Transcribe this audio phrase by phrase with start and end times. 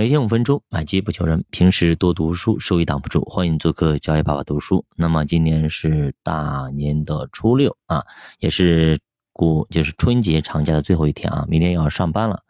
[0.00, 1.44] 每天五分钟，买基不求人。
[1.50, 3.20] 平时多读书，收益挡不住。
[3.26, 4.86] 欢迎做客教育爸爸读书。
[4.96, 8.02] 那么今年是大年的初六啊，
[8.38, 8.98] 也是
[9.34, 12.42] 古就是春节长假的最后一天啊，明天要上班了。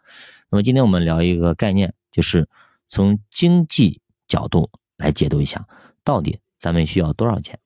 [0.48, 2.48] 那么今天我们聊一个概念，就是
[2.88, 5.66] 从经济角度来解读一下，
[6.04, 7.58] 到底咱们需要多少钱？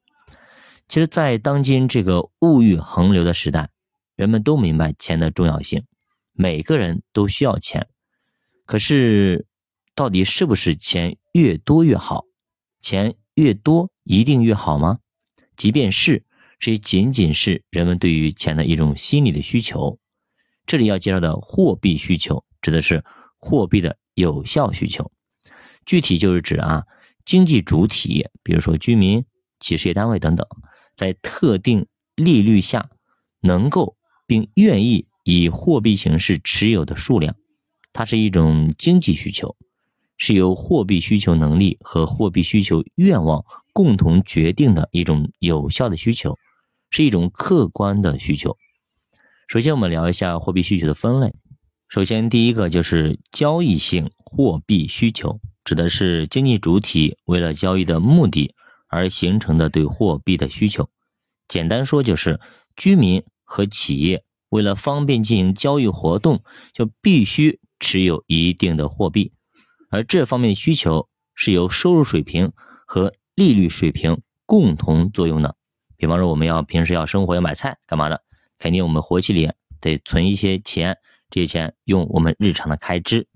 [0.89, 3.69] 其实，在当今这个物欲横流的时代，
[4.17, 5.85] 人们都明白钱的重要性，
[6.33, 7.87] 每个人都需要钱。
[8.65, 9.45] 可是。
[9.95, 12.25] 到底是不是钱越多越好？
[12.83, 14.99] 钱越多一定越好吗？
[15.57, 16.25] 即便是，
[16.59, 19.99] 这仅仅是人们对于钱的一种心理的需求。
[20.67, 23.05] 这里要介绍的货币需求，指的是
[23.39, 25.11] 货币的有效需求。
[25.87, 26.85] 具体就是指啊，
[27.25, 29.25] 经济主体，比如说居民、
[29.61, 30.47] 企事业单位等等，
[30.95, 31.87] 在特定
[32.17, 32.91] 利率下，
[33.41, 37.37] 能够并愿意以货币形式持有的数量，
[37.93, 39.55] 它是一种经济需求。
[40.17, 46.39] 是由货币需求能力和货币需求愿望共同决定的一种有效的需求，
[46.91, 48.57] 是一种客观的需求。
[49.49, 51.33] 首先，我们聊一下货币需求的分类。
[51.89, 58.55] 首先，第一个就是交易性货币需求，指的是经济主体为了交易的目的
[58.89, 60.89] 而形成的对货币的需求。
[61.47, 62.41] 简单说，就是
[62.75, 69.33] 居民和企业为了方便进行交易活动，就必须持有一定的货币。
[69.95, 72.51] 而这方面的需求是由收入水平
[72.85, 75.55] 和利率水平共同作用的。
[75.97, 78.21] 比方说，我们要平时要生活要买菜干嘛的，
[78.59, 80.99] 肯定我们活期里得存一些钱，
[81.31, 83.29] 这些钱用我们日常的开支。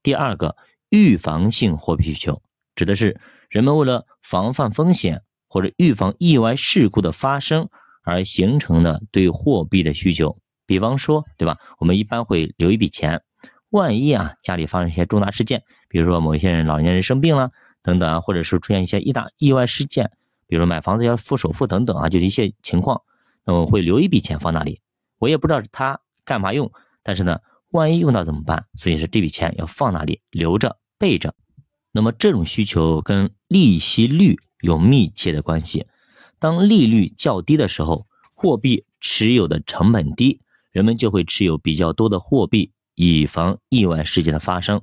[0.00, 0.54] 第二个，
[0.90, 2.40] 预防性货币需求
[2.76, 7.68] 指的是人们为了防范风险或者预防意外事故的发生
[8.04, 10.36] 而形成的对货币的需求。
[10.66, 11.58] 比方说，对吧？
[11.78, 13.20] 我们一般会留一笔钱。
[13.70, 17.50] 万一啊，家里发生一些重大事件，比如说某一些人老年人生病了
[17.82, 20.10] 等等啊，或者是出现一些意大意外事件，
[20.46, 23.02] 比如买房子要付首付等等啊，就是一些情况，
[23.44, 24.80] 那么会留一笔钱放那里。
[25.18, 26.70] 我也不知道他干嘛用，
[27.02, 27.40] 但是呢，
[27.70, 28.66] 万一用到怎么办？
[28.74, 31.34] 所以说这笔钱要放那里留着备着。
[31.92, 35.86] 那么这种需求跟利息率有密切的关系。
[36.38, 40.40] 当利率较低的时候，货币持有的成本低，
[40.70, 42.72] 人们就会持有比较多的货币。
[42.96, 44.82] 以防意外事件的发生。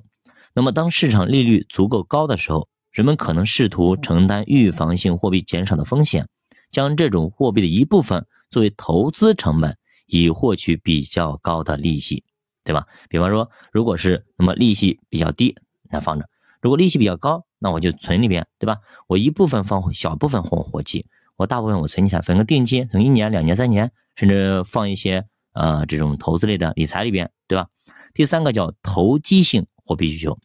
[0.54, 6.28] 那么，当市场利率足够高的时候，人们可能试图承担预防性货币减少的风险，
[6.70, 9.76] 将这种货币的一部分作为投资成本，
[10.06, 12.22] 以获取比较高的利息，
[12.62, 12.86] 对吧？
[13.08, 15.56] 比方说，如果是那么利息比较低，
[15.90, 16.24] 那放着；
[16.60, 18.76] 如果利息比较高，那我就存里边，对吧？
[19.08, 21.04] 我一部分放小部分活活期，
[21.36, 27.66] 我大部分我存起来，分个定期，存一年、两年、三年，甚至放一些呃这种投资类的理财里边，对吧？
[28.14, 30.38] 第三个叫投机性货币需求，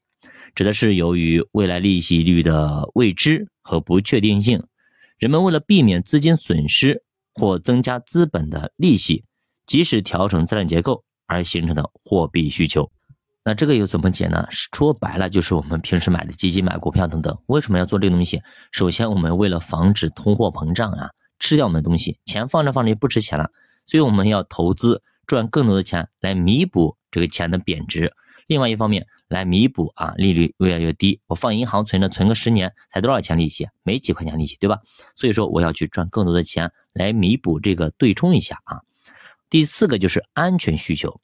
[0.55, 4.63] 指的是由于未来利息率的未知和不确定性，
[5.19, 7.03] 人们为了避免资金损失
[7.35, 9.23] 或增加资本的利息，
[9.67, 12.89] 即使调整资产结构而形成的货币需求。
[13.45, 14.47] 那这个又怎么解呢？
[14.49, 17.37] 说白了就是我们平时买的基金、买股票等等。
[17.45, 18.41] 为什么要做这个东西？
[18.71, 23.51] 首先，我们为了防止通货膨胀啊，吃掉我们的东西，钱放着放着就不值钱了，
[23.85, 25.03] 所以我们要投资。
[25.27, 28.13] 赚更多的钱来弥补这个钱的贬值，
[28.47, 33.67] 另外一方面来弥补啊利率越来越低，我放银行存着存个十年才多少钱利息？
[33.83, 34.79] 没几块钱利息，对吧？
[35.15, 38.81] 所以说我要去赚更多的钱来弥补这个对冲一下啊。
[39.49, 41.19] 第四个就是安全需求，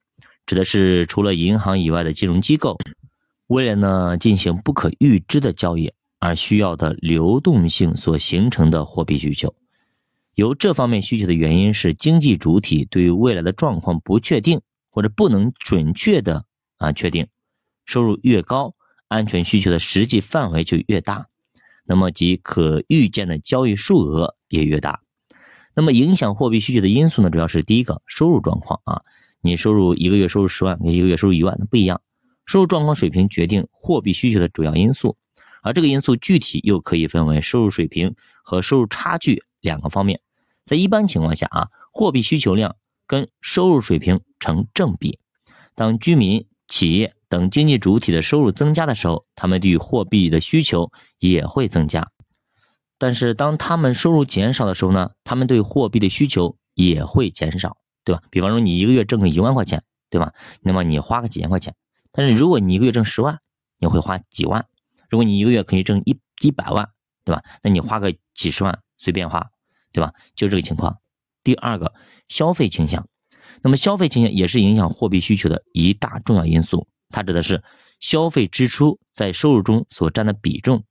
[0.45, 2.77] 指的是除了银行以外的金融机构，
[3.47, 9.53] 为了呢进行不可预知的交易而需要的流动性所形成的货币需求。
[10.33, 14.59] 由这方面需求的原因是，经济主体对于未来的状况不确定
[14.95, 16.45] 或者不能准确的
[16.77, 17.27] 啊确定，
[17.85, 18.75] 收入越高，
[19.09, 21.27] 安全需求的实际范围就越大，
[21.83, 25.01] 那么即可预见的交易数额也越大。
[25.75, 29.01] 那么影响货币需求的因素呢，主要是第一个收入状况啊，
[29.41, 31.99] 你收入一个月收入十万，跟一个月收入一万那不一样，
[32.45, 35.17] 收入状况水平决定货币需求的主要因素，
[35.61, 38.15] 而这个因素具体又可以分为收入水平
[38.45, 40.21] 和收入差距两个方面。
[40.63, 45.19] 在一般情况下啊，货币需求量跟收入水平成正比。
[45.73, 52.11] 当居民、企业等经济主体的收入增加的时候，他们对于货币的需求也会增加。
[52.97, 58.21] 但是当他们收入减少的时候呢，他们对货币的需求也会减少，对吧？
[58.29, 60.33] 比方说你一个月挣个一万块钱，对吧？
[60.61, 61.75] 那么你花个几千块钱。
[62.11, 63.39] 但是如果你一个月挣十万，
[63.79, 64.61] 你会花几万；
[65.09, 66.89] 如果你一个月可以挣一一百万，
[67.25, 67.43] 对吧？
[67.61, 69.49] 那你花个几十万随便花。
[69.91, 70.11] 对吧？
[70.35, 70.99] 就这个情况。
[71.45, 71.93] 第二个，
[72.27, 73.07] 消费倾向。
[73.61, 76.87] 那么消费倾向也是影响货币需求的一大重要因素。
[77.09, 77.63] 它指的是
[77.99, 80.83] 消费支出在收入中所占的比重。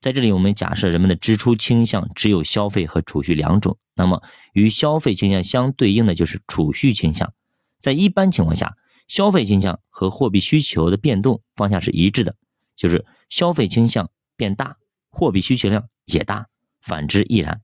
[0.00, 4.22] 在这里，我们假设人们的支出倾向只有消费和储蓄两种，那么
[4.54, 7.32] 与消费倾向相对应的就是储蓄倾向。
[7.78, 8.76] 在一般情况下，
[9.08, 12.34] 消费倾向和货币需求的变动方向是一致的，
[12.76, 14.76] 就是消费倾向变大，
[15.10, 16.46] 货币需求量也大，
[16.80, 17.60] 反之亦然。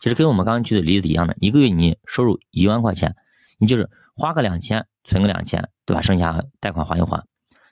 [0.00, 3.14] 其实跟我们刚刚举的例子一样的，一个月你收入一万块钱，
[3.58, 6.02] 你就是花个两千，存个两千，对吧？
[6.02, 7.24] 剩下贷款还一还。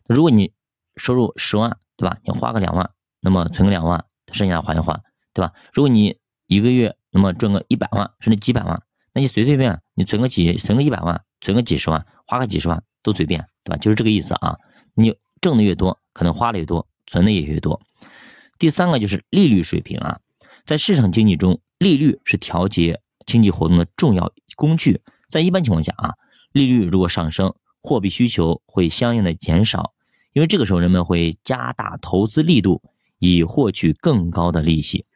[0.06, 0.52] 如果你
[0.96, 2.18] 收入十万，对吧？
[2.24, 2.90] 你花个两万。
[3.26, 5.50] 那么存个两万，剩下还一还，对吧？
[5.72, 8.82] 如果你一个月那么赚个一百万，甚至几百万，
[9.14, 13.78] 那你随随便你存个几存个一百万，存个几十万，花个几十万都随便，对吧？
[13.78, 14.58] 就是这个意思啊。
[14.92, 17.80] 你挣的越多，可能花的越多，存的也越多。
[18.58, 20.20] 第三个就是利率水平啊，
[20.66, 25.00] 在市场经济中，利率是调节经济活动的重要工具。
[25.28, 26.14] 在一般情况下啊，
[26.52, 29.92] 利率如果上升，货币需求会相应的减少，
[30.32, 32.82] 因为这个时候人们会加大投资力度。
[33.20, 35.06] 以获取更高的利息，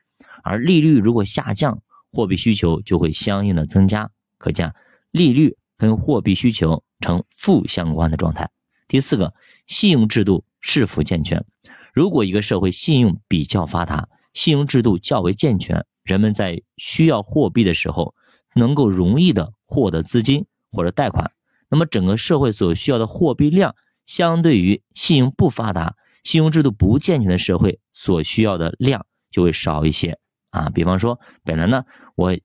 [0.43, 4.11] 而利率如果下降，货币需求就会相应的增加。
[4.39, 4.73] 可见，
[5.11, 8.49] 利率跟货币需求呈负相关的状态。
[8.87, 9.35] 第四个，
[9.67, 11.45] 信用制度是否健全？
[11.93, 18.15] 如果一个社会信用比较发达，信用制度较为健全，人们在需要货币的时候，
[18.55, 21.31] 能够容易的获得资金或者贷款，
[21.69, 23.77] 那么整个社会所需要的货币量，
[24.07, 25.95] 相对于信用不发达。
[26.25, 30.19] 信用制度不健全的社会所需要的量就会少一些
[30.51, 30.69] 啊。
[30.69, 31.85] 比方说，本来呢，
[32.17, 32.37] 我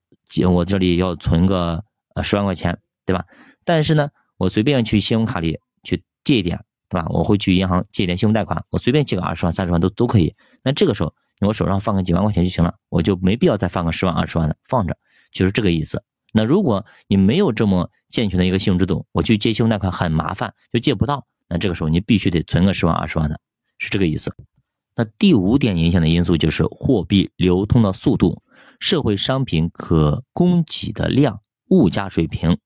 [0.50, 1.84] 我这里要存个
[2.14, 3.26] 呃十万块钱，对吧？
[3.64, 4.08] 但是呢，
[4.38, 7.06] 我随便去信用卡里去借一点，对吧？
[7.10, 10.34] 我会去银行借点信用贷款，我随便借个二十万、三十万都都可以。
[10.62, 14.96] 那这个时候，我手上放个几万块钱就行了，我就没必要再放个十万、二十万的放着，
[15.32, 16.02] 就是这个意思。
[16.32, 21.26] 那如果你没有这么健全的一个信用制度，我去借信用贷款很麻烦，就借不到。
[21.48, 23.38] 那这个时候你必须得存个十万、二十万的。
[23.78, 24.34] 是这个意思。
[24.96, 28.40] 那第五点影响的因素就是货币流通的速度、
[28.78, 31.40] 社会商品可供给的量、
[31.70, 32.56] 物价水平。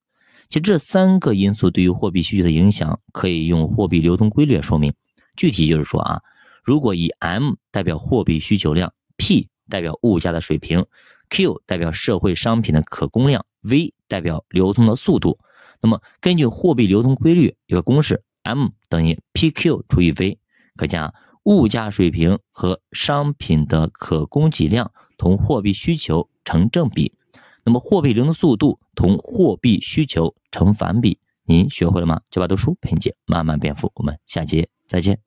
[0.48, 4.92] 其实这三个因素对于货币需求的影响，可以用货币流通规律来说明。
[5.36, 6.20] 具体就是说啊，
[6.68, 10.84] 如果以 M 代表货币需求量，P 代表物价的水平
[11.30, 15.38] ，Q 代表社会商品的可供量，V 代表流通的速度，
[15.80, 18.22] 那么根据货币流通规律有个公式。
[18.42, 20.38] M 等于 PQ 除以 V，
[20.76, 27.14] 可见啊，物价水平和商品的可供给量同货币需求成正比，
[27.64, 31.18] 那么货币流通速度同货币需求成反比。
[31.46, 32.20] 您学会了吗？
[32.30, 35.16] 九八读书陪你慢慢变富，我们下节再见。